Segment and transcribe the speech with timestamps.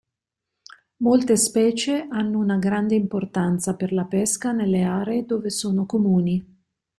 [1.03, 6.59] Molte specie hanno una grande importanza per la pesca nelle aree dove sono comuni.